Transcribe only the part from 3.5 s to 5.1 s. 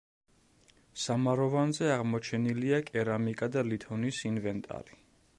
და ლითონის ინვენტარი.